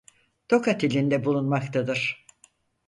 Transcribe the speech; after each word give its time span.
Tokat 0.47 0.83
ilinde 0.83 1.23
bulunmaktadır. 1.25 2.25